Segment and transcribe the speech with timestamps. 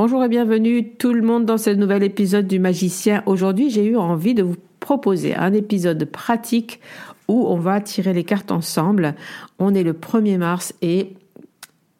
[0.00, 3.24] Bonjour et bienvenue tout le monde dans ce nouvel épisode du Magicien.
[3.26, 6.78] Aujourd'hui, j'ai eu envie de vous proposer un épisode pratique
[7.26, 9.16] où on va tirer les cartes ensemble.
[9.58, 11.14] On est le 1er mars et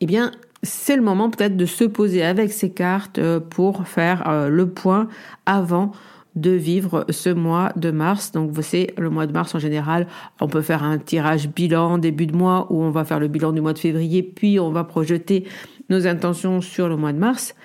[0.01, 0.31] eh bien,
[0.63, 4.69] c'est le moment peut-être de se poser avec ces cartes euh, pour faire euh, le
[4.69, 5.09] point
[5.45, 5.91] avant
[6.37, 8.31] de vivre ce mois de mars.
[8.31, 10.07] Donc, vous savez, le mois de mars en général,
[10.41, 13.51] on peut faire un tirage bilan début de mois où on va faire le bilan
[13.51, 15.49] du mois de février, puis on va projeter
[15.91, 17.57] nos intentions sur le mois de mars.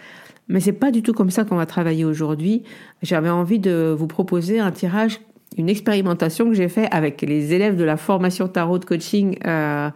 [0.47, 2.63] Mais c'est pas du tout comme ça qu'on va travailler aujourd'hui.
[3.01, 5.21] J'avais envie de vous proposer un tirage,
[5.57, 9.89] une expérimentation que j'ai fait avec les élèves de la formation tarot de coaching euh,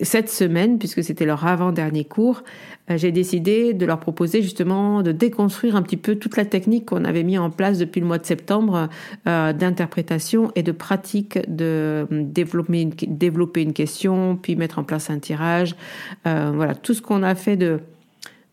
[0.00, 2.42] cette semaine, puisque c'était leur avant-dernier cours.
[2.90, 6.86] Euh, j'ai décidé de leur proposer justement de déconstruire un petit peu toute la technique
[6.86, 8.88] qu'on avait mis en place depuis le mois de septembre
[9.28, 15.10] euh, d'interprétation et de pratique de développer une, développer une question, puis mettre en place
[15.10, 15.76] un tirage.
[16.24, 17.80] voilà, tout ce qu'on a fait de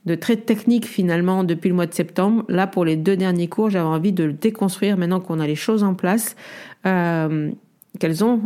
[0.05, 2.43] de très technique finalement depuis le mois de septembre.
[2.49, 5.55] Là, pour les deux derniers cours, j'avais envie de le déconstruire maintenant qu'on a les
[5.55, 6.35] choses en place,
[6.85, 7.51] euh,
[7.99, 8.41] qu'elles ont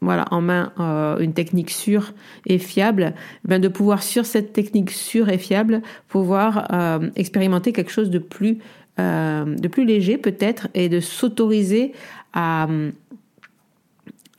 [0.00, 2.12] voilà en main euh, une technique sûre
[2.46, 3.14] et fiable,
[3.44, 8.18] ben de pouvoir sur cette technique sûre et fiable pouvoir euh, expérimenter quelque chose de
[8.18, 8.58] plus
[8.96, 11.92] léger peut-être et de s'autoriser
[12.32, 12.68] à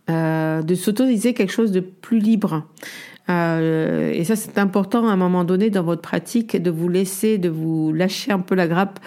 [0.08, 2.64] de s'autoriser quelque chose de plus libre.
[3.30, 7.38] Euh, et ça, c'est important à un moment donné dans votre pratique de vous laisser,
[7.38, 9.00] de vous lâcher un peu la grappe,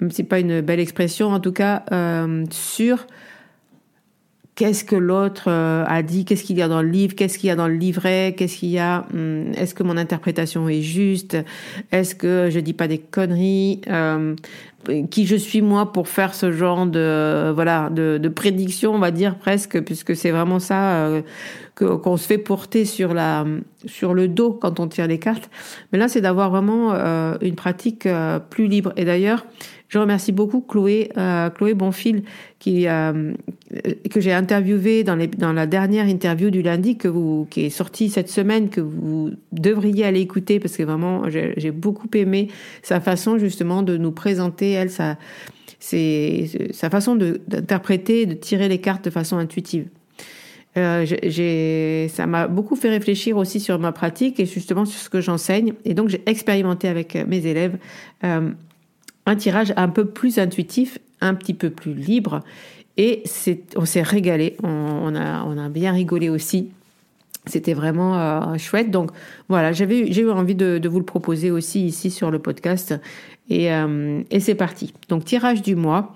[0.00, 3.06] même si c'est pas une belle expression, en tout cas, euh, sur
[4.54, 7.48] qu'est-ce que l'autre euh, a dit, qu'est-ce qu'il y a dans le livre, qu'est-ce qu'il
[7.48, 10.82] y a dans le livret, qu'est-ce qu'il y a, hum, est-ce que mon interprétation est
[10.82, 11.36] juste,
[11.90, 14.34] est-ce que je dis pas des conneries, euh,
[15.10, 19.10] qui je suis moi pour faire ce genre de voilà de, de prédiction, on va
[19.10, 21.22] dire presque, puisque c'est vraiment ça euh,
[21.74, 23.46] qu'on se fait porter sur la
[23.86, 25.48] sur le dos quand on tire les cartes.
[25.90, 26.92] Mais là, c'est d'avoir vraiment
[27.40, 28.06] une pratique
[28.50, 28.92] plus libre.
[28.96, 29.44] Et d'ailleurs,
[29.94, 32.24] je remercie beaucoup Chloé, euh, Chloé Bonfil,
[32.66, 33.32] euh,
[34.10, 38.80] que j'ai interviewé dans, la dernière interview du lundi, qui est sortie cette semaine, que
[38.80, 42.48] vous devriez aller écouter, parce que vraiment, j'ai beaucoup aimé
[42.82, 45.16] sa façon justement de nous présenter, elle, sa,
[45.78, 49.86] c'est sa façon d'interpréter, de, tirer les cartes de façon intuitive.
[50.76, 55.20] Euh, ça m'a beaucoup fait réfléchir aussi sur ma pratique et justement sur ce que
[55.20, 55.74] j'enseigne.
[55.84, 57.78] Et donc j'ai expérimenté avec mes élèves
[59.26, 62.40] un tirage un peu plus intuitif, un petit peu plus libre.
[62.96, 66.70] Et c'est, on s'est régalé, on, a, on a bien rigolé aussi.
[67.46, 68.90] C'était vraiment euh, chouette.
[68.90, 69.10] Donc
[69.48, 72.94] voilà, j'avais, j'ai eu envie de, vous le proposer aussi ici sur le podcast.
[73.50, 74.94] Et, euh, et c'est parti.
[75.08, 76.14] Donc tirage du mois.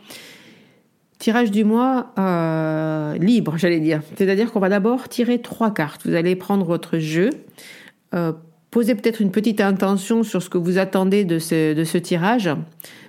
[1.18, 4.02] Tirage du mois euh, libre, j'allais dire.
[4.16, 6.06] C'est-à-dire qu'on va d'abord tirer trois cartes.
[6.06, 7.30] Vous allez prendre votre jeu,
[8.70, 12.50] Posez peut-être une petite intention sur ce que vous attendez de ce, tirage,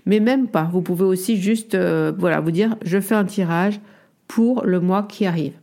[0.05, 0.69] mais même pas.
[0.71, 3.79] Vous pouvez aussi juste euh, voilà, vous dire je fais un tirage
[4.27, 5.53] pour le mois qui arrive.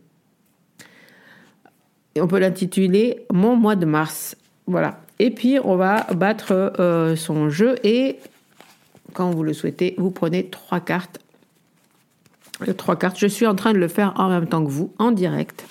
[2.19, 4.35] on peut l'intituler Mon mois de mars.
[4.67, 4.99] Voilà.
[5.19, 8.17] Et puis, on va battre euh, son jeu et,
[9.13, 11.19] quand vous le souhaitez, vous prenez trois cartes.
[12.67, 13.17] Euh, trois cartes.
[13.17, 15.65] Je suis en train de le faire en même temps que vous, en direct.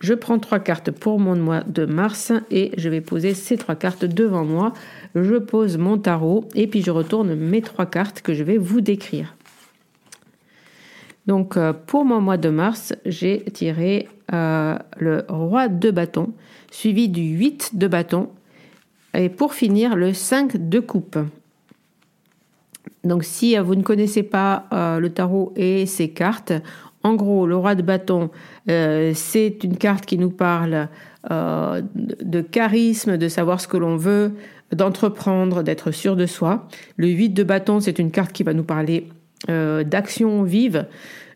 [0.00, 3.74] Je prends trois cartes pour mon mois de mars et je vais poser ces trois
[3.74, 4.72] cartes devant moi.
[5.14, 8.80] Je pose mon tarot et puis je retourne mes trois cartes que je vais vous
[8.80, 9.34] décrire.
[11.26, 16.32] Donc euh, pour mon mois de mars, j'ai tiré euh, le roi de bâton,
[16.70, 18.28] suivi du 8 de bâton,
[19.14, 21.18] et pour finir le 5 de coupe.
[23.04, 26.52] Donc si vous ne connaissez pas euh, le tarot et ses cartes,
[27.04, 28.30] en gros, le roi de bâton,
[28.66, 30.88] c'est une carte qui nous parle
[31.28, 34.32] de charisme, de savoir ce que l'on veut,
[34.74, 36.66] d'entreprendre, d'être sûr de soi.
[36.96, 39.08] Le 8 de bâton, c'est une carte qui va nous parler
[39.50, 40.86] euh, d'action vive,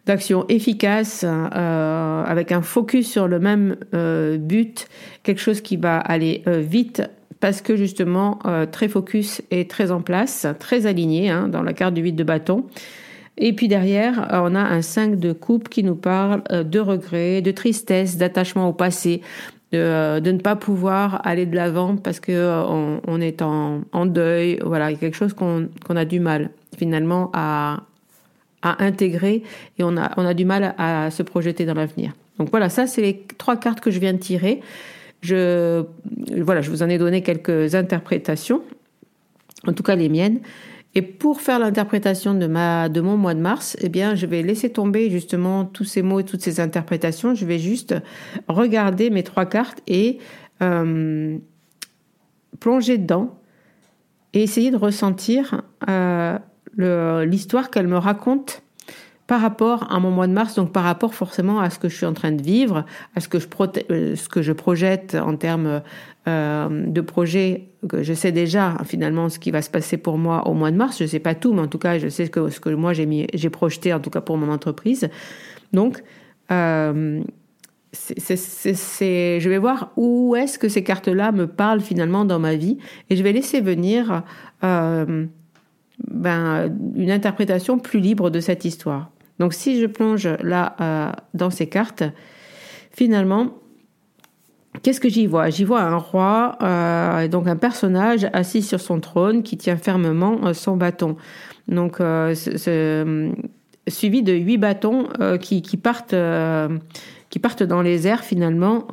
[0.07, 4.89] d'action efficace, euh, avec un focus sur le même euh, but,
[5.23, 7.03] quelque chose qui va aller vite
[7.39, 8.39] parce que justement
[8.73, 12.25] très focus et très en place, très aligné hein, dans la carte du 8 de
[12.25, 12.65] bâton.
[13.39, 17.51] Et puis derrière, on a un 5 de coupe qui nous parle de regret, de
[17.51, 19.21] tristesse, d'attachement au passé,
[19.73, 22.63] de, de, ne pas pouvoir aller de l'avant parce que
[23.07, 24.59] on, est en, en, deuil.
[24.65, 27.83] Voilà, il y a quelque chose qu'on a du mal finalement à,
[28.63, 29.43] à intégrer
[29.79, 32.13] et on a, on a du mal à se projeter dans l'avenir.
[32.39, 34.61] Donc voilà, ça c'est les trois cartes que je viens de tirer.
[35.23, 35.85] Je,
[36.37, 38.63] voilà, je vous en ai donné quelques interprétations,
[39.67, 40.41] en tout cas les miennes.
[40.97, 44.43] Et pour faire l'interprétation de, ma, de mon mois de mars, eh bien, je vais
[44.43, 47.35] laisser tomber justement tous ces mots et toutes ces interprétations.
[47.35, 47.95] Je vais juste
[48.49, 50.17] regarder mes trois cartes et
[50.63, 51.37] euh,
[52.61, 53.39] plonger dedans
[54.33, 56.39] et essayer de ressentir euh,
[57.27, 58.63] l'histoire qu'elle me raconte
[59.27, 61.97] par rapport à mon mois de mars, donc par rapport forcément à ce que je
[61.97, 62.85] suis en train de vivre,
[63.17, 63.47] à ce que je,
[63.91, 65.83] euh, ce que je projette en termes
[66.29, 70.47] euh, de projet, que je sais déjà finalement ce qui va se passer pour moi
[70.47, 70.99] au mois de mars.
[70.99, 72.71] Je ne sais pas tout, mais en tout cas, je sais ce que, ce que
[72.71, 75.09] moi j'ai, j'ai projeté, en tout cas pour mon entreprise.
[75.73, 76.05] Donc,
[76.53, 77.21] euh,
[77.93, 82.79] c'est, je vais voir où est-ce que ces cartes-là me parlent finalement dans ma vie,
[83.11, 84.23] et je vais laisser venir
[84.63, 85.29] ben,
[86.95, 89.11] une interprétation plus libre de cette histoire.
[89.39, 92.05] Donc si je plonge là euh, dans ces cartes,
[92.91, 93.55] finalement,
[94.83, 95.51] qu'est-ce que j'y vois?
[95.51, 100.39] J'y vois un roi, euh, donc un personnage assis sur son trône qui tient fermement
[100.45, 101.17] euh, son bâton.
[101.69, 102.01] Donc
[103.89, 105.09] suivi de huit bâtons
[105.41, 108.87] qui, partent dans les airs finalement.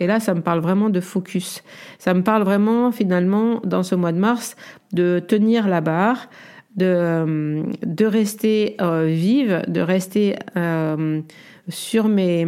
[0.00, 1.62] et là, ça me parle vraiment de focus.
[2.00, 4.56] Ça me parle vraiment finalement dans ce mois de mars
[4.92, 6.28] de tenir la barre,
[6.76, 11.20] de, de rester euh, vive, de rester euh,
[11.68, 12.46] sur mes...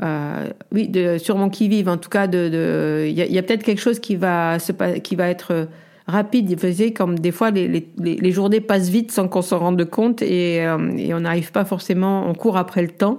[0.00, 3.64] Euh, oui, de, sur mon qui-vive, en tout cas, il de, il y a, peut-être
[3.64, 4.58] quelque chose qui va,
[5.02, 5.66] qui va être
[6.06, 6.48] rapide.
[6.50, 9.84] Vous voyez, comme des fois, les, les, les journées passent vite sans qu'on s'en rende
[9.86, 13.18] compte et, et on n'arrive pas forcément, on court après le temps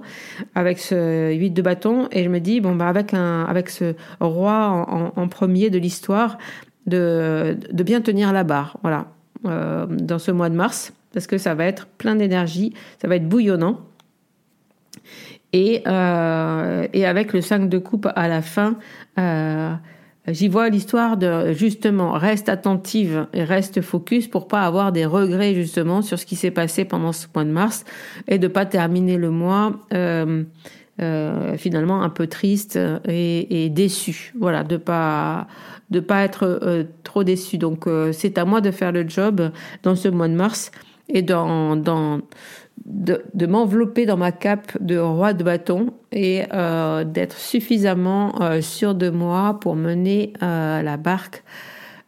[0.54, 2.08] avec ce 8 de bâton.
[2.12, 5.78] Et je me dis, bon, bah, avec, un, avec ce roi en, en premier de
[5.78, 6.38] l'histoire,
[6.86, 8.78] de, de bien tenir la barre.
[8.80, 9.06] Voilà.
[9.46, 13.16] Euh, dans ce mois de mars, parce que ça va être plein d'énergie, ça va
[13.16, 13.80] être bouillonnant.
[15.54, 18.76] Et, euh, avec le 5 de coupe à la fin,
[19.18, 19.72] euh,
[20.28, 25.54] j'y vois l'histoire de justement reste attentive et reste focus pour pas avoir des regrets
[25.54, 27.84] justement sur ce qui s'est passé pendant ce mois de mars
[28.28, 29.72] et de pas terminer le mois
[31.56, 32.78] finalement un peu triste
[33.08, 34.34] et, et déçu.
[34.38, 35.48] Voilà, de pas
[35.90, 37.58] de pas être euh, trop déçu.
[37.58, 39.50] Donc euh, c'est à moi de faire le job
[39.82, 40.70] dans ce mois de mars
[41.08, 42.20] et dans, dans
[42.86, 49.10] de, m'envelopper dans ma cape de roi de bâton et euh, d'être suffisamment sûr de
[49.10, 51.42] moi pour mener la barque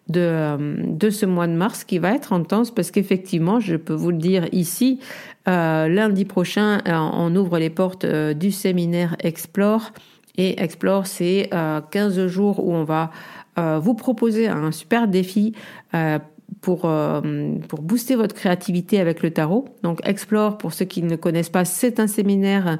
[0.08, 4.12] de, de ce mois de mars qui va être intense parce qu'effectivement, je peux vous
[4.12, 5.00] le dire ici,
[5.46, 9.90] lundi prochain, on ouvre les portes du séminaire Explore.
[10.38, 11.50] Et Explore, c'est
[11.90, 13.10] 15 jours où on va
[13.58, 15.52] euh, vous proposer un super défi
[15.94, 16.18] euh,
[16.62, 17.20] pour, euh,
[17.68, 19.66] pour booster votre créativité avec le tarot.
[19.82, 22.78] Donc Explore, pour ceux qui ne connaissent pas, c'est un séminaire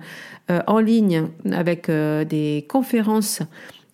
[0.66, 3.42] en ligne avec des conférences,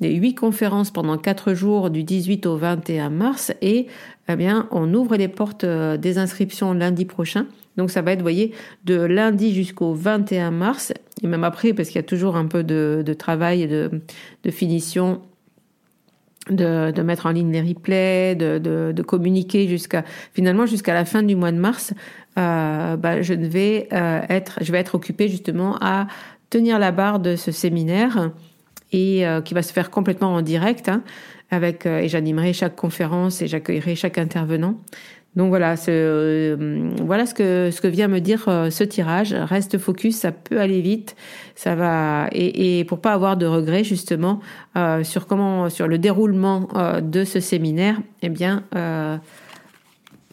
[0.01, 3.87] des huit conférences pendant quatre jours du 18 au 21 mars et
[4.29, 7.47] eh bien on ouvre les portes des inscriptions lundi prochain.
[7.77, 8.55] Donc ça va être, vous voyez,
[8.85, 10.93] de lundi jusqu'au 21 mars
[11.23, 15.21] et même après parce qu'il y a toujours un peu de, travail et de finition
[16.51, 21.05] de, de, mettre en ligne les replays, de, de, de communiquer jusqu'à finalement jusqu'à la
[21.05, 21.95] fin du mois de mars.
[22.39, 26.07] Euh, bah, je vais euh, être, je vais être occupée justement à
[26.51, 28.31] tenir la barre de ce séminaire
[28.93, 30.89] et qui va se faire complètement en direct.
[30.89, 31.03] Hein,
[31.51, 34.79] avec et j'animerai chaque conférence et j'accueillerai chaque intervenant.
[35.37, 36.57] Donc voilà, ce,
[37.03, 37.35] voilà ce
[37.81, 39.35] que vient me dire ce tirage.
[39.35, 41.15] Reste focus, ça peut aller vite,
[41.55, 44.41] ça va et, et pour pas avoir de regrets justement
[45.05, 46.69] sur comment sur le déroulement
[47.01, 48.65] de ce séminaire, eh bien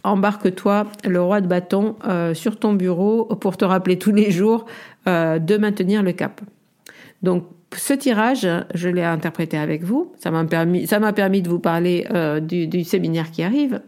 [0.05, 4.65] embarque-toi le roi de bâton euh, sur ton bureau pour te rappeler tous les jours
[5.07, 6.41] euh, de maintenir le cap.
[7.23, 10.13] Donc ce tirage, je l'ai interprété avec vous.
[10.19, 13.81] Ça m'a permis, de vous parler euh, du, séminaire qui arrive.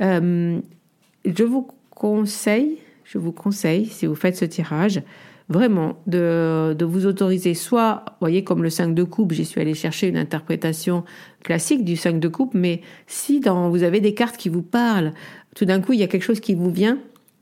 [0.00, 5.02] Je vous conseille, je vous conseille, si vous faites ce tirage,
[5.48, 9.74] vraiment de, de vous autoriser soit, voyez, comme le 5 de coupe, j'y suis allé
[9.74, 11.04] chercher une interprétation
[11.42, 15.12] classique du 5 de coupe, mais si dans, vous avez des cartes qui vous parlent,
[15.56, 16.98] tout d'un coup, il y a quelque chose qui vous vient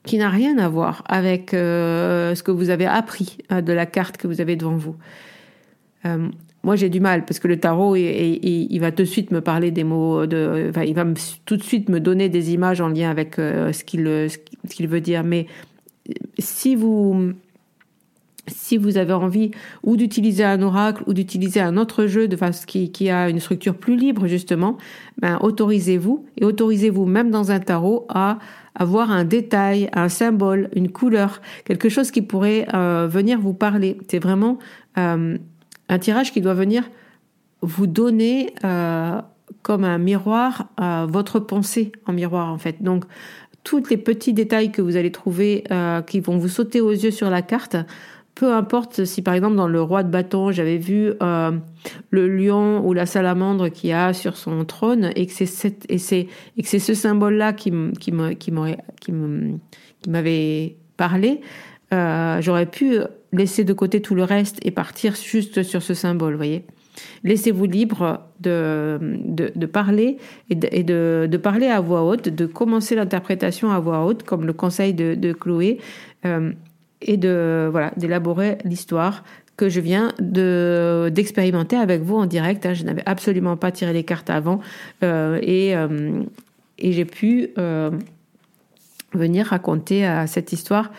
[0.07, 3.85] qui n'a rien à voir avec euh, ce que vous avez appris euh, de la
[3.85, 4.97] carte que vous avez devant vous.
[6.07, 6.29] Euh,
[6.67, 9.71] moi, j'ai du mal parce que le tarot, il, va tout de suite me parler
[9.71, 11.05] des mots, de, il va
[11.47, 15.01] tout de suite me donner des images en lien avec ce qu'il ce qu'il veut
[15.01, 15.25] dire.
[15.25, 15.47] Mais
[16.39, 17.33] si vous
[18.49, 19.51] si vous avez envie
[19.83, 23.41] ou d'utiliser un oracle ou d'utiliser un autre jeu de face qui, qui, a une
[23.41, 24.77] structure plus libre justement,
[25.21, 28.39] ben autorisez-vous et autorisez-vous même dans un tarot à
[28.75, 33.99] avoir un détail, un symbole, une couleur, quelque chose qui pourrait euh, venir vous parler.
[34.09, 34.59] C'est vraiment
[34.99, 35.39] euh,
[35.89, 36.85] un tirage qui doit venir
[37.63, 39.21] vous donner euh,
[39.63, 40.69] comme un miroir
[41.09, 42.83] votre pensée en miroir en fait.
[42.83, 43.05] Donc
[43.65, 45.65] tous les petits détails que vous allez trouver
[46.07, 47.77] qui vont vous sauter aux yeux sur la carte,
[48.37, 51.53] peu importe si par exemple dans le roi de bâton j'avais vu euh,
[52.11, 57.35] le lion ou la salamandre qui a sur son trône et que c'est ce symbole
[57.35, 57.73] là qui
[60.07, 61.41] m'avait parlé
[61.95, 62.99] euh, j'aurais pu
[63.33, 66.65] laisser de côté tout le reste et partir juste sur ce symbole voyez
[67.25, 70.19] laissez-vous libre de, de, parler
[70.51, 74.53] et, de, de, parler à voix haute de commencer l'interprétation à voix haute comme le
[74.53, 75.79] conseil de, Chloé
[76.25, 76.53] euh,
[77.03, 79.25] et de voilà d'élaborer l'histoire
[79.57, 82.67] que je viens de d'expérimenter avec vous en direct.
[82.67, 82.75] Hein.
[82.75, 84.61] Je n'avais absolument pas tiré les cartes avant
[85.03, 86.23] euh, et, euh,
[86.79, 87.51] et j'ai pu
[89.15, 90.91] venir raconter cette histoire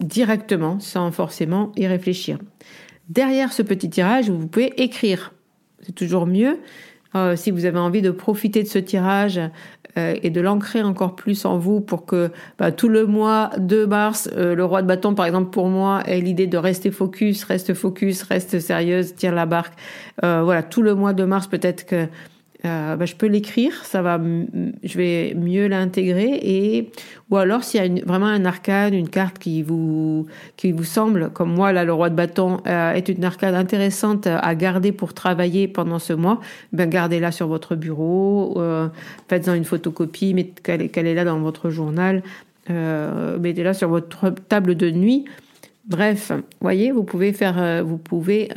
[0.00, 2.38] directement sans forcément y réfléchir.
[3.08, 5.32] Derrière ce petit tirage, vous pouvez écrire.
[5.82, 6.58] C'est toujours mieux.
[7.36, 9.40] si vous avez envie de profiter de ce tirage
[9.98, 13.86] euh, et de l'ancrer encore plus en vous pour que bah, tout le mois de
[13.86, 17.44] mars, euh, le roi de bâton par exemple pour moi ait l'idée de rester focus,
[17.44, 19.72] reste focus, reste sérieuse, tire la barque.
[20.22, 22.08] Euh, voilà, tout le mois de mars peut-être que
[22.66, 24.20] euh, bah, je peux l'écrire, ça va,
[24.82, 26.90] je vais mieux l'intégrer et
[27.30, 31.30] ou alors s'il y a vraiment un arcane, une carte qui vous qui vous semble,
[31.30, 35.14] comme moi là le roi de bâton euh, est une arcane intéressante à garder pour
[35.14, 36.40] travailler pendant ce mois,
[36.72, 38.88] ben gardez-la sur votre bureau, euh,
[39.28, 42.22] faites-en une photocopie, mettez qu'elle est là dans votre journal,
[42.70, 45.24] euh, mettez-la sur votre table de nuit.
[45.86, 48.48] Bref, voyez, vous pouvez faire, vous pouvez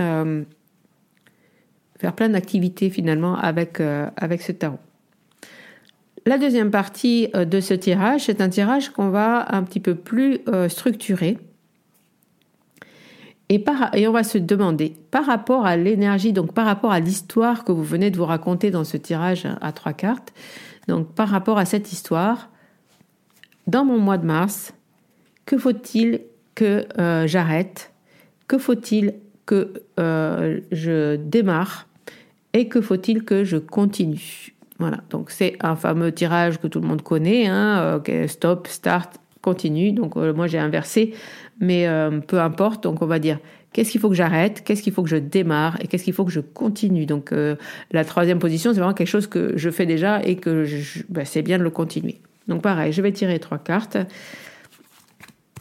[1.99, 4.79] faire plein d'activités finalement avec, euh, avec ce tarot.
[6.25, 9.95] La deuxième partie euh, de ce tirage, c'est un tirage qu'on va un petit peu
[9.95, 11.37] plus euh, structurer.
[13.49, 16.99] Et, par, et on va se demander, par rapport à l'énergie, donc par rapport à
[16.99, 20.33] l'histoire que vous venez de vous raconter dans ce tirage à trois cartes,
[20.87, 22.49] donc par rapport à cette histoire,
[23.65, 24.73] dans mon mois de mars,
[25.45, 26.21] que faut-il
[26.53, 26.87] que
[27.25, 27.91] j'arrête?
[28.47, 29.15] Que faut-il
[29.47, 31.88] que je démarre?
[32.53, 34.53] Et que faut-il que je continue?
[34.79, 39.91] Voilà, donc c'est un fameux tirage que tout le monde connaît, hein, stop, start, continue.
[39.91, 41.13] Donc euh, moi j'ai inversé,
[41.59, 42.83] mais euh, peu importe.
[42.83, 43.39] Donc on va dire
[43.73, 45.77] qu'est-ce qu'il faut que j'arrête, qu'est-ce qu'il faut que je démarre?
[45.81, 47.05] Et qu'est-ce qu'il faut que je continue?
[47.05, 47.55] Donc euh,
[47.91, 50.65] la troisième position, c'est vraiment quelque chose que je fais déjà et que
[51.09, 52.19] bah, c'est bien de le continuer.
[52.47, 53.97] Donc pareil, je vais tirer trois cartes.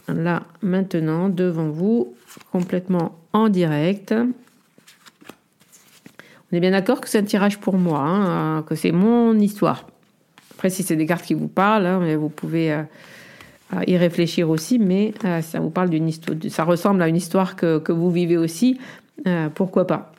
[0.07, 2.15] Là, maintenant, devant vous,
[2.51, 4.15] complètement en direct.
[6.51, 9.85] On est bien d'accord que c'est un tirage pour moi, hein, que c'est mon histoire.
[10.55, 12.81] Après, si c'est des cartes qui vous parlent, hein, vous pouvez euh,
[13.75, 17.15] euh, y réfléchir aussi, mais euh, ça vous parle d'une histoire, ça ressemble à une
[17.15, 18.79] histoire que, vous vivez aussi,
[19.53, 20.11] pourquoi pas.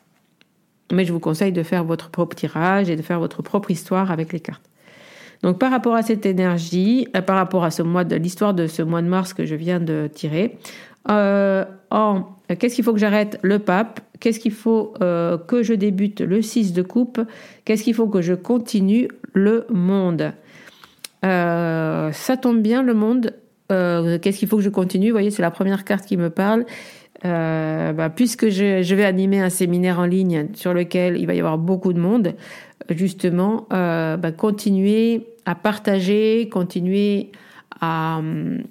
[0.93, 4.11] Mais je vous conseille de faire votre propre tirage et de faire votre propre histoire
[4.11, 4.63] avec les cartes.
[5.43, 8.83] Donc par rapport à cette énergie, par rapport à ce mois de l'histoire de ce
[8.83, 10.59] mois de mars que je viens de tirer,
[11.07, 13.39] qu'est-ce qu'il faut que j'arrête?
[13.43, 17.21] Le pape Qu'est-ce qu'il faut euh, que je débute le 6 de coupe?
[17.65, 20.33] Qu'est-ce qu'il faut que je continue le monde?
[21.25, 23.35] Euh, Ça tombe bien le monde.
[23.73, 25.07] Euh, qu'est-ce qu'il faut que je continue?
[25.07, 26.67] Vous voyez, c'est la première carte qui me parle.
[27.25, 31.57] bah, puisque je, vais animer un séminaire en ligne sur lequel il va y avoir
[31.57, 32.35] beaucoup de monde,
[32.91, 37.33] justement, bah, continuer à partager, continuer
[37.81, 38.19] à...
[38.19, 38.65] Hum,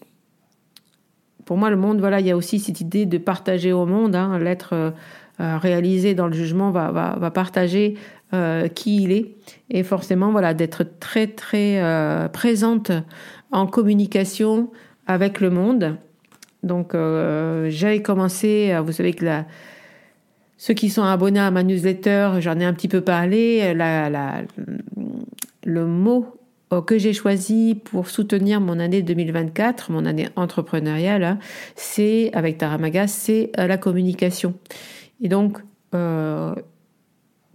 [1.45, 4.15] pour moi, le monde, voilà, il y a aussi cette idée de partager au monde.
[4.15, 4.93] Hein, L'être
[5.39, 7.95] réalisé dans le jugement va, va, va partager
[8.75, 9.35] qui il est.
[9.69, 11.81] Et forcément, voilà, d'être très, très
[12.31, 12.91] présente
[13.51, 14.69] en communication
[15.07, 15.97] avec le monde.
[16.63, 19.25] Donc, euh, j'ai commencé, euh, vous savez que
[20.57, 23.73] ceux qui sont abonnés à ma newsletter, j'en ai un petit peu parlé.
[23.73, 24.43] La,
[25.63, 26.27] le mot
[26.73, 31.39] euh, que j'ai choisi pour soutenir mon année 2024, mon année entrepreneuriale, hein,
[31.75, 34.53] c'est avec Taramaga, c'est la communication.
[35.21, 35.59] Et donc,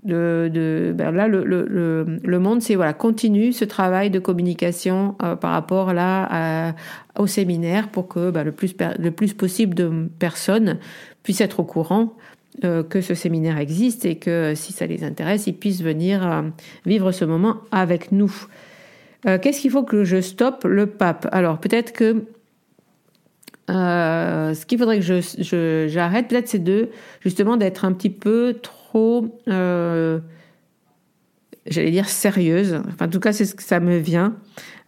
[0.04, 5.94] de ben là le, monde c'est voilà continue ce travail de communication euh, par rapport
[5.94, 6.75] là
[7.18, 10.78] au séminaire pour que ben, le plus le plus possible de personnes
[11.23, 12.12] puissent être au courant
[12.64, 16.42] euh, que ce séminaire existe et que si ça les intéresse ils puissent venir euh,
[16.85, 18.33] vivre ce moment avec nous.
[19.40, 21.26] Qu'est-ce qu'il faut que je stoppe le pape?
[21.33, 22.26] Alors peut-être que
[23.68, 26.90] ce qu'il faudrait que je j'arrête peut-être c'est de
[27.21, 28.85] justement d'être un petit peu trop
[29.49, 30.21] euh,
[31.66, 32.80] j'allais dire sérieuse.
[32.88, 34.37] Enfin, en tout cas, c'est ce que ça me vient.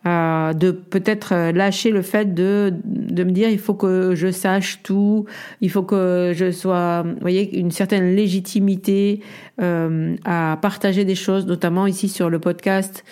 [0.06, 4.30] Euh, de peut-être euh, lâcher le fait de, de me dire il faut que je
[4.30, 5.24] sache tout,
[5.60, 9.20] il faut que je sois, vous voyez, une certaine légitimité
[9.58, 13.04] à partager des choses, notamment ici sur le podcast.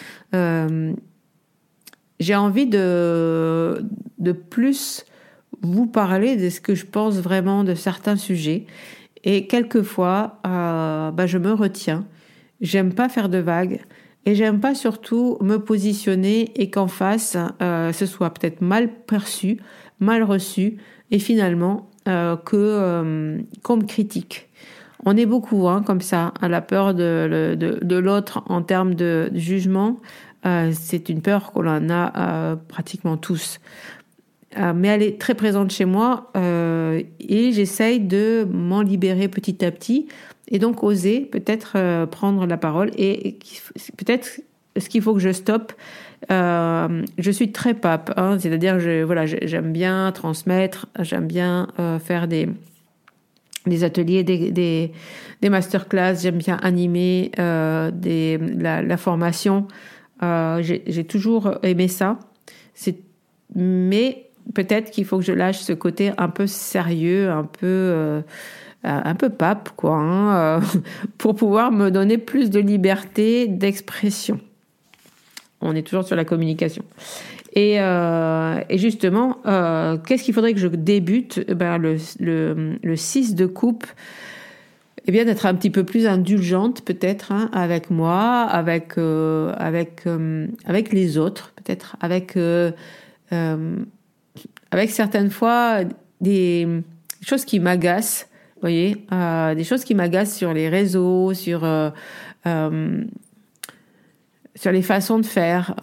[2.21, 3.85] J'ai envie de,
[4.19, 5.05] de plus
[5.63, 8.67] vous parler de ce que je pense vraiment de certains sujets
[9.25, 12.07] et quelquefois, euh, bah, je me retiens.
[12.61, 13.81] J'aime pas faire de vagues.
[14.27, 19.59] Et j'aime pas surtout me positionner et qu'en face, euh, ce soit peut-être mal perçu,
[20.01, 20.79] mal reçu,
[21.11, 23.39] et finalement euh, que euh,
[23.87, 24.49] critique.
[25.05, 28.95] On est beaucoup hein, comme ça, à la peur de, de, de l'autre en termes
[28.95, 30.01] de jugement.
[30.47, 33.61] Euh, c'est une peur qu'on en a pratiquement tous.
[34.57, 39.65] Euh, mais elle est très présente chez moi euh, et j'essaye de m'en libérer petit
[39.65, 40.07] à petit
[40.49, 43.39] et donc oser peut-être euh, prendre la parole et,
[43.97, 44.41] peut-être
[44.77, 45.73] ce qu'il faut que je stoppe.
[46.29, 51.69] je suis très pape, hein, c'est-à-dire je voilà j'aime bien transmettre, j'aime bien
[52.03, 52.49] faire des
[53.67, 54.93] des ateliers, des, des,
[55.41, 59.69] des masterclass, j'aime bien animer des, la, formation.
[60.21, 62.19] J'ai toujours aimé ça.
[63.55, 68.23] Mais peut-être qu'il faut que je lâche ce côté un peu sérieux, un peu
[68.85, 70.61] euh, un peu pape, quoi, hein, euh,
[71.19, 74.39] pour pouvoir me donner plus de liberté d'expression.
[75.63, 76.85] On est toujours sur la communication.
[77.55, 79.39] Et, euh, justement,
[80.07, 81.51] qu'est-ce qu'il faudrait que je débute?
[81.51, 83.87] Ben, le, le, le 6 de coupe,
[85.07, 90.03] eh bien d'être un petit peu plus indulgente peut-être hein, avec moi, avec avec
[90.65, 92.37] avec les autres, peut-être avec
[94.75, 95.83] avec certaines fois
[96.21, 96.67] des
[97.23, 101.91] choses qui m'agacent, vous voyez, euh, des choses qui m'agacent sur les réseaux, sur euh,
[102.47, 103.05] euh,
[104.57, 105.75] sur les façons de faire,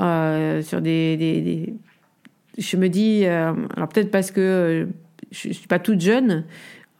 [0.63, 1.73] sur des,
[2.58, 4.88] je me dis, alors peut-être parce que
[5.32, 6.43] je, suis pas toute jeune,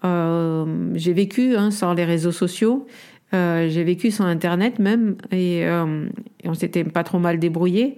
[0.04, 2.88] j'ai vécu hein, sans les réseaux sociaux.
[3.34, 7.98] j'ai vécu sans Internet même et, et on s'était pas trop mal débrouillé.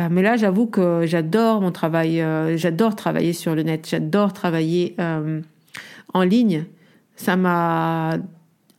[0.00, 4.32] Euh, mais là, j'avoue que j'adore mon travail, euh, j'adore travailler sur le net, j'adore
[4.32, 5.40] travailler euh,
[6.14, 6.64] en ligne.
[7.16, 8.16] Ça m'a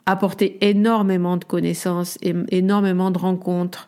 [0.06, 2.18] apporté énormément de connaissances,
[2.50, 3.88] énormément de rencontres.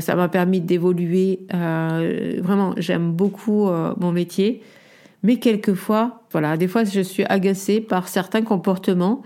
[0.00, 1.46] ça m'a permis d'évoluer.
[1.50, 4.60] vraiment, j'aime beaucoup mon métier.
[5.22, 9.22] Mais quelquefois, voilà, des fois, je suis agacée par certains comportements.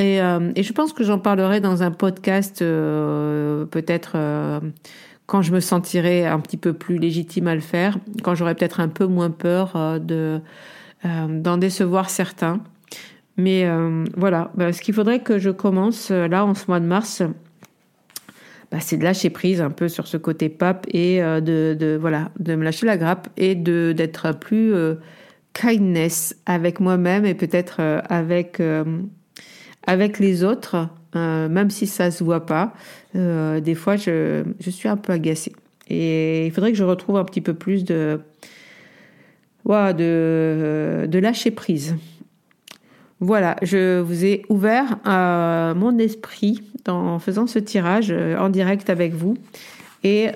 [0.00, 4.16] Et, et je pense que j'en parlerai dans un podcast peut-être
[5.28, 8.80] quand je me sentirai un petit peu plus légitime à le faire, quand j'aurai peut-être
[8.80, 10.40] un peu moins peur euh, de
[11.04, 12.60] euh, d'en décevoir certains.
[13.36, 16.86] Mais euh, voilà, bah, ce qu'il faudrait que je commence là en ce mois de
[16.86, 17.22] mars,
[18.72, 22.30] bah, c'est de lâcher prise un peu sur ce côté pape et de, de, voilà
[22.38, 24.74] de me lâcher la grappe et de d'être plus
[25.52, 28.60] kindness avec moi-même et peut-être avec
[29.86, 32.74] avec les autres euh, même si ça se voit pas,
[33.16, 35.52] euh, des fois je, je, suis un peu agacée.
[35.88, 38.20] Et il faudrait que je retrouve un petit peu plus de,
[39.66, 41.96] de, de lâcher prise.
[43.20, 49.14] Voilà, je vous ai ouvert euh, mon esprit en faisant ce tirage en direct avec
[49.14, 49.36] vous.
[50.04, 50.28] Et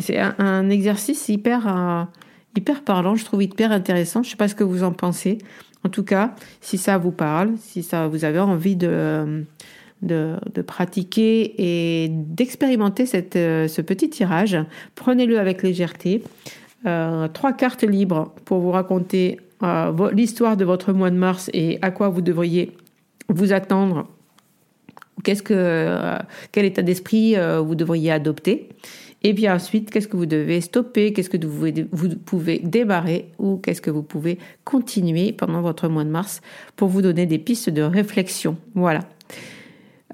[0.00, 2.08] c'est un, un, exercice hyper,
[2.56, 4.22] hyper parlant, je trouve hyper intéressant.
[4.22, 5.38] Je ne sais pas ce que vous en pensez.
[5.84, 9.44] En tout cas, si ça vous parle, si ça vous avez envie de,
[10.02, 13.04] de, pratiquer et d'expérimenter
[13.36, 14.58] euh, ce petit tirage,
[14.94, 16.22] prenez-le avec légèreté.
[16.86, 21.78] Euh, trois cartes libres pour vous raconter euh, l'histoire de votre mois de mars et
[21.82, 22.76] à quoi vous devriez
[23.28, 24.08] vous attendre.
[25.22, 26.18] Qu'est-ce que,
[26.50, 28.70] quel état d'esprit vous devriez adopter
[29.24, 33.30] et puis ensuite, qu'est-ce que vous devez stopper, qu'est-ce que vous, pouvez débarrer?
[33.38, 36.40] Ou qu'est-ce que vous pouvez continuer pendant votre mois de mars
[36.76, 38.56] pour vous donner des pistes de réflexion?
[38.74, 39.00] Voilà.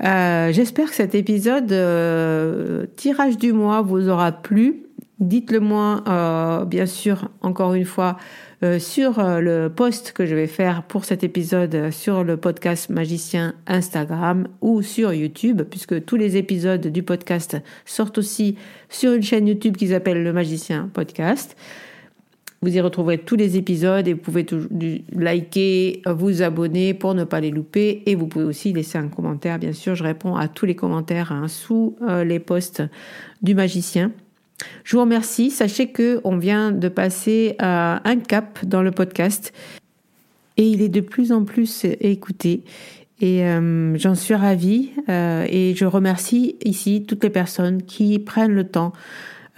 [0.05, 4.88] Euh, j'espère que cet épisode euh, tirage du mois vous aura plu.
[5.20, 8.18] Dites-le moi, euh, bien sûr, encore une fois,
[8.62, 12.88] euh, sur euh, le post que je vais faire pour cet épisode sur le podcast
[12.88, 18.57] Magicien Instagram ou sur YouTube, puisque tous les épisodes du podcast sortent aussi
[18.88, 21.57] sur une chaîne YouTube qui s'appelle Le Magicien Podcast.
[22.62, 24.46] Vous y retrouverez tous les épisodes et vous pouvez
[25.12, 28.02] liker, vous abonner pour ne pas les louper.
[28.07, 29.59] Et vous pouvez aussi laisser un commentaire.
[29.59, 32.83] Bien sûr, je réponds à tous les commentaires hein, sous les posts
[33.42, 34.11] du magicien.
[34.85, 35.51] Je vous remercie.
[35.51, 39.53] Sachez que on vient de passer à un cap dans le podcast
[40.57, 42.64] et il est de plus en plus écouté.
[43.21, 48.55] Et euh, j'en suis ravie euh, et je remercie ici toutes les personnes qui prennent
[48.55, 48.92] le temps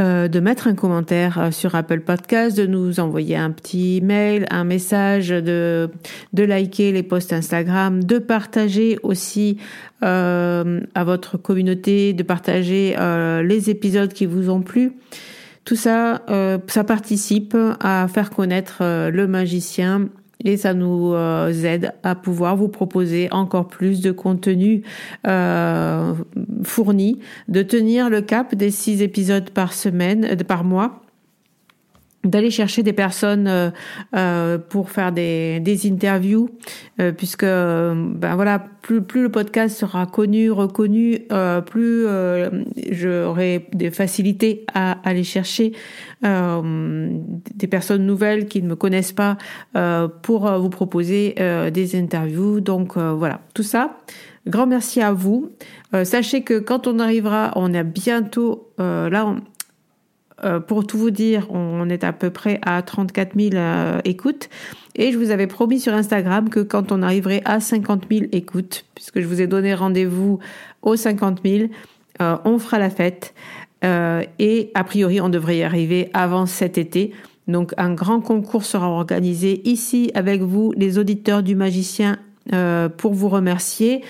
[0.00, 4.46] euh, de mettre un commentaire euh, sur Apple Podcast, de nous envoyer un petit mail,
[4.50, 5.90] un message, de,
[6.32, 9.58] de liker les posts Instagram, de partager aussi
[10.02, 12.96] euh, à votre communauté, de partager
[13.44, 14.92] les épisodes qui vous ont plu.
[15.64, 16.22] Tout ça,
[16.66, 20.08] ça participe à faire connaître le magicien
[20.44, 24.82] et ça nous euh, aide à pouvoir vous proposer encore plus de contenu
[25.26, 26.14] euh,
[26.62, 31.02] fourni, de tenir le cap des six épisodes par semaine, euh, par mois
[32.24, 33.70] d'aller chercher des personnes euh,
[34.14, 36.50] euh, pour faire des, des interviews
[37.00, 41.20] euh, puisque ben voilà plus plus le podcast sera connu reconnu
[41.66, 42.06] plus
[42.90, 45.72] j'aurai des facilités à aller chercher
[46.22, 49.36] des personnes nouvelles qui ne me connaissent pas
[50.22, 51.34] pour vous proposer
[51.72, 53.98] des interviews donc voilà tout ça
[54.46, 55.52] Grand merci à vous.
[56.04, 59.26] sachez que quand on arrivera, on est bientôt là.
[59.26, 59.42] On,
[60.44, 64.48] euh, pour tout vous dire, on est à peu près à 34 000 euh, écoutes.
[64.96, 68.84] Et je vous avais promis sur Instagram que quand on arriverait à 50 000 écoutes,
[68.94, 70.38] puisque je vous ai donné rendez-vous
[70.82, 71.68] aux 50 000,
[72.20, 73.34] euh, on fera la fête.
[73.82, 77.12] et a priori, on devrait y arriver avant cet été.
[77.48, 82.18] Donc un grand concours sera organisé ici avec vous, les auditeurs du magicien,
[82.98, 84.02] pour vous remercier.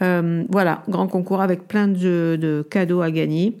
[0.00, 3.58] voilà, grand concours avec plein de cadeaux à gagner.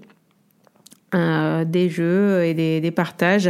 [1.14, 3.48] Euh, des jeux et des, partages.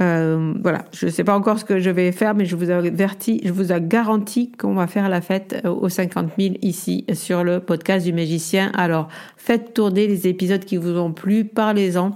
[0.00, 2.70] Euh, voilà, je ne sais pas encore ce que je vais faire, mais je vous
[2.70, 7.04] avertis, je vous ai garanti qu'on va faire la fête euh, aux 50 000 ici
[7.12, 8.70] sur le podcast du magicien.
[8.74, 12.12] Alors, faites tourner les épisodes qui vous ont plu, parlez-en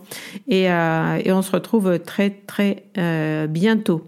[0.46, 2.84] et, et on se retrouve très très
[3.48, 4.04] bientôt.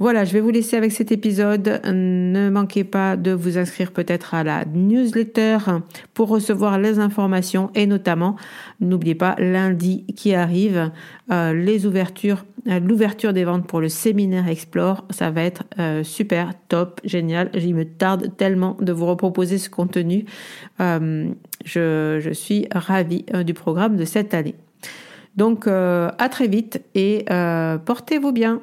[0.00, 1.80] Voilà, je vais vous laisser avec cet épisode.
[1.84, 5.58] Ne manquez pas de vous inscrire peut-être à la newsletter
[6.14, 8.36] pour recevoir les informations et notamment,
[8.78, 10.92] n'oubliez pas, lundi qui arrive,
[11.32, 15.04] euh, les ouvertures, euh, l'ouverture des ventes pour le séminaire Explore.
[15.10, 17.50] Ça va être euh, super, top, génial.
[17.54, 20.26] Il me tarde tellement de vous reproposer ce contenu.
[20.78, 21.32] je,
[21.64, 24.54] je suis ravie du programme de cette année.
[25.34, 27.24] Donc, à très vite et
[27.84, 28.62] portez-vous bien.